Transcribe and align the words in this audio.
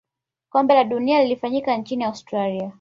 kombe 0.49 0.73
la 0.75 0.83
dunia 0.83 1.21
lilifanyika 1.23 1.77
nchini 1.77 2.03
australia 2.03 2.69